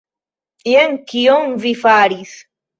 [0.71, 2.37] Jen kion vi faris.